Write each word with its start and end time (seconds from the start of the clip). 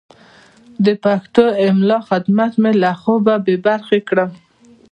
د 0.85 0.87
پښتو 1.03 1.43
د 1.51 1.55
املا 1.67 1.99
خدمت 2.09 2.53
مې 2.61 2.71
له 2.83 2.91
خوبه 3.01 3.35
بې 3.45 3.55
برخې 3.67 3.99
کړم. 4.09 4.31